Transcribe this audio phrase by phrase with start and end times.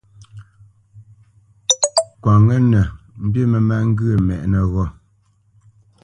[2.21, 2.81] Kwǎnŋə́nə
[3.25, 4.85] mbî mə má ŋgyə̂ mɛ́ʼnə́ ghô.